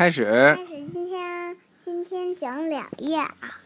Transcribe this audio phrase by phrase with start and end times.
[0.00, 0.24] 开始。
[0.24, 3.60] 开始，今天今天讲两页啊。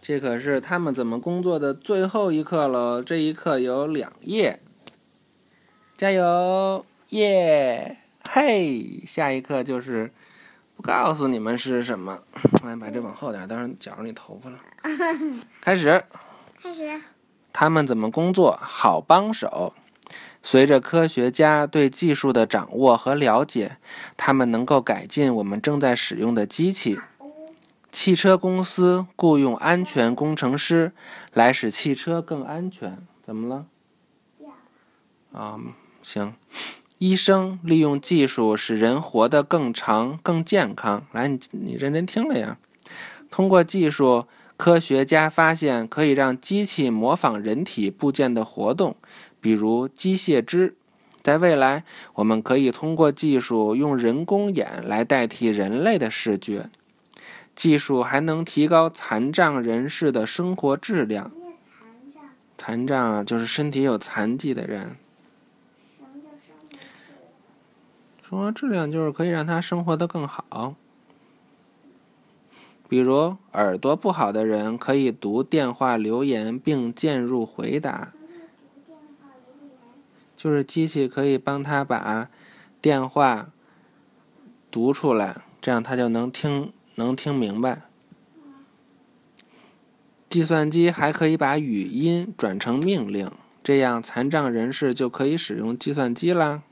[0.00, 3.02] 这可是他们怎么工作的最后一课了。
[3.02, 4.60] 这一课有两页，
[5.94, 7.98] 加油，耶，
[8.30, 9.02] 嘿！
[9.06, 10.10] 下一课就是
[10.74, 12.18] 不告诉你们是什么。
[12.64, 14.58] 来，把这往后点，到时候绞着你头发了。
[15.60, 16.02] 开始。
[16.62, 16.98] 开始。
[17.52, 18.58] 他们怎么工作？
[18.58, 19.74] 好帮手。
[20.46, 23.78] 随着科学家对技术的掌握和了解，
[24.14, 26.98] 他们能够改进我们正在使用的机器。
[27.90, 30.92] 汽车公司雇佣安全工程师
[31.32, 32.98] 来使汽车更安全。
[33.24, 33.66] 怎么了？
[35.32, 35.58] 啊，
[36.02, 36.34] 行。
[36.98, 41.06] 医生利用技术使人活得更长、更健康。
[41.12, 42.58] 来，你你认真听了呀。
[43.30, 48.96] 通过技术，科学家发现可以让机器模仿人体部件的活动，
[49.44, 50.74] 比如机械肢。
[51.20, 56.70] 在未来，我们可以通过技术用人工眼来代替人类的视觉。
[57.54, 61.30] 技术还能提高残障人士的生活质量。
[62.56, 64.96] 残障啊，就是身体有残疾的人。
[68.26, 70.74] 生活质量就是可以让他生活的更好。
[72.88, 78.14] 比如，耳朵不好的人可以读电话留言并键入回答。
[80.44, 82.28] 就是机器可以帮他把
[82.82, 83.48] 电话
[84.70, 86.70] 读出来，这样他就能听。
[86.96, 87.84] 能听明白。
[90.28, 96.62] 计算机还可以把语音转成命令，这样残障人士就可以使用计算机啦。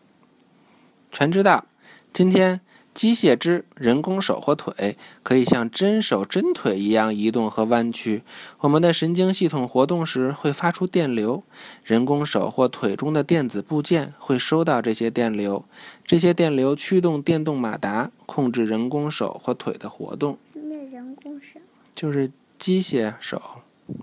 [1.10, 1.64] 全知道，
[2.12, 2.60] 今天。
[2.94, 8.22] 机械肢、人工手或腿可以像真手真腿一样移动和弯曲。
[8.60, 11.42] 我们的神经系统活动时会发出电流，
[11.84, 15.64] 人工手或腿中的电子部件会收到这些电流，
[16.04, 20.38] 这些电流驱动电动马达，控制人工手或腿的活动。
[20.52, 21.60] 那人工手
[21.94, 23.40] 就是机械手，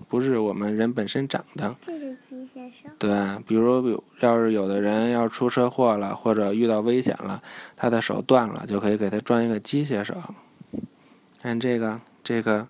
[0.08, 1.76] 不是我们人本身长的。
[3.00, 3.10] 对，
[3.46, 7.42] 比如要是有的人要是出车祸了，或者遇到危险了，
[7.74, 10.14] 他的手断了，就可以给他装一个机械手。
[11.40, 12.68] 看这个，这个，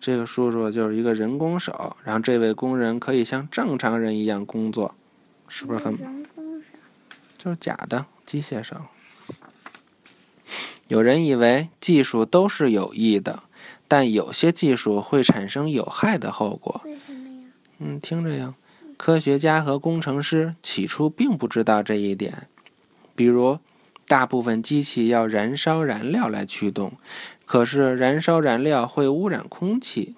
[0.00, 4.94] 这个叔叔就是一个人工手，然后这位工人可以像正常人一样工作，
[5.46, 5.94] 是不是很？
[5.94, 6.68] 人工手
[7.36, 8.76] 就是假的机械手。
[10.88, 13.42] 有人以为技术都是有益的，
[13.86, 16.80] 但有些技术会产生有害的后果。
[16.86, 17.50] 为什么呀？
[17.80, 18.54] 嗯，听着呀。
[18.96, 22.48] 科学家和工程师起初并不知道这一点，
[23.14, 23.58] 比如，
[24.08, 26.92] 大部分机器要燃烧燃料来驱动，
[27.44, 30.14] 可是燃烧燃料会污染空气。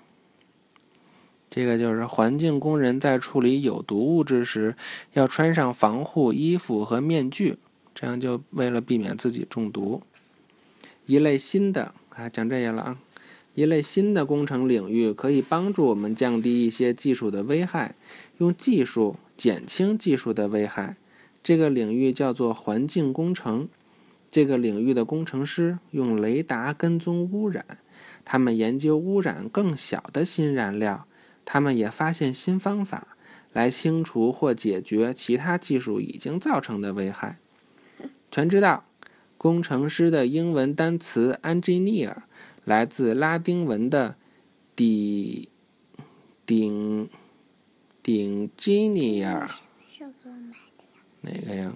[1.50, 4.76] 这个就是环境工人在处理有毒物质时
[5.14, 7.58] 要穿上防护衣服和面具，
[7.94, 10.02] 这样就为了避免自己中毒。
[11.06, 12.98] 一类新的啊，讲这些了啊。
[13.58, 17.96] 一类新的工程领域可以帮助我们降低一些技术的危害，
[18.36, 20.96] 用技术减轻技术的危害。
[21.42, 23.69] 这个领域叫做环境工程。
[24.30, 27.64] 这个领域的工程师用雷达跟踪污染，
[28.24, 31.08] 他们研究污染更小的新燃料，
[31.44, 33.08] 他们也发现新方法
[33.52, 37.40] 来清除或解决其他技术已经造成的危害。
[38.30, 38.84] 全知道，
[39.36, 42.19] 工程师的英文单词 engineer。
[42.68, 44.14] 来自拉丁文的
[44.76, 45.48] “顶
[46.44, 47.08] 顶
[48.02, 49.48] 顶 genier”，
[51.22, 51.72] 哪个呀？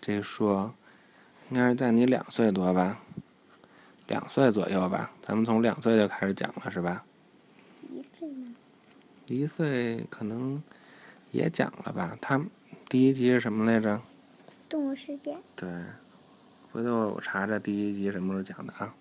[0.00, 0.72] 这说
[1.50, 3.02] 应该是在你两岁多吧，
[4.06, 5.10] 两岁左右吧。
[5.20, 7.04] 咱们从两岁就开始讲了，是吧？
[7.90, 8.54] 一岁呢？
[9.26, 10.62] 一岁可能
[11.32, 12.16] 也讲了吧。
[12.20, 12.40] 他
[12.88, 14.00] 第一集是什么来着？
[14.68, 15.36] 动物世界。
[15.56, 15.68] 对，
[16.70, 18.94] 回头我查查第一集什么时候讲的啊。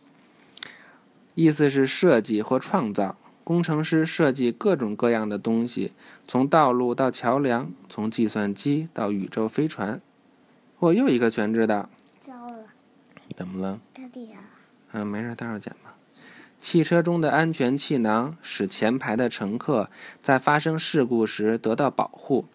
[1.36, 3.16] 意思是设计或创造。
[3.44, 5.92] 工程师设计各种各样的东西，
[6.26, 10.00] 从道路到桥梁，从计算机到宇宙飞船。
[10.80, 11.90] 我又一个全知道。
[12.26, 12.64] 糟了。
[13.36, 13.80] 怎么了？
[13.94, 14.44] 掉地上了。
[14.94, 15.94] 嗯，没事，待会儿讲吧。
[16.62, 19.90] 汽车中的安全气囊使前排的乘客
[20.22, 22.46] 在发生事故时得到保护。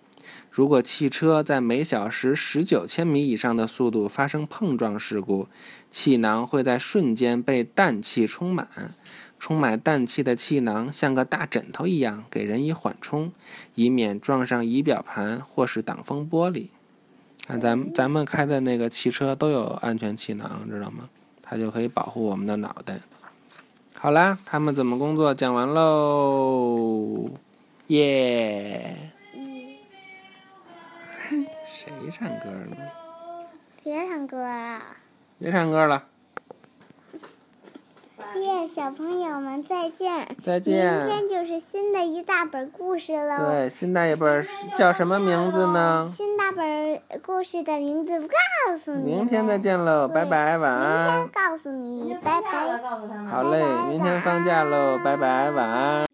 [0.51, 5.49] 如果汽车在每小时十九千米以上的速度发生碰撞事故，
[5.91, 8.69] 气囊会在瞬间被氮气充满。
[9.39, 13.31] 充满氮气的气囊像个大枕头一样，给人以缓冲，
[13.77, 16.67] 以免撞上仪表盘或是挡风玻璃。
[17.47, 21.09] 看咱们咱们开的那个汽车都有安全气囊，知道吗？
[21.41, 22.99] 它就可以保护我们的脑袋。
[23.95, 27.31] 好啦，他们怎么工作讲完喽，
[27.87, 29.08] 耶！
[32.09, 32.77] 谁唱歌呢？
[33.85, 34.81] 别唱歌啊！
[35.39, 36.03] 别唱歌了。
[38.37, 40.27] 耶，小朋友们再见。
[40.43, 41.07] 再见。
[41.07, 43.51] 明天就是新的一大本故事喽。
[43.51, 44.43] 对，新的一本
[44.75, 46.11] 叫什么名字呢？
[46.17, 49.03] 新大本故事的名字不告诉你。
[49.03, 51.19] 明天再见喽，拜拜，晚安。
[51.19, 52.51] 明天告诉你，拜拜。
[53.31, 56.08] 好嘞，明天放假喽，拜拜，晚安。